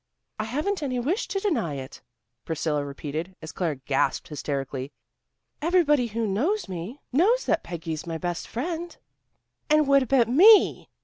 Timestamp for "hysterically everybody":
4.29-6.07